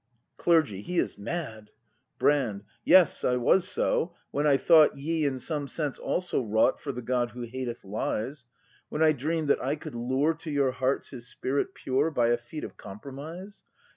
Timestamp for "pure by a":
11.75-12.37